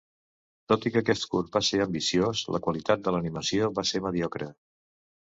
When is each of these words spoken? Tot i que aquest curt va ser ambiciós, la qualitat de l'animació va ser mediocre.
Tot 0.71 0.85
i 0.89 0.91
que 0.93 1.01
aquest 1.01 1.25
curt 1.33 1.51
va 1.57 1.59
ser 1.67 1.79
ambiciós, 1.83 2.41
la 2.55 2.61
qualitat 2.67 3.03
de 3.09 3.13
l'animació 3.17 3.69
va 3.81 3.85
ser 3.91 4.01
mediocre. 4.07 4.49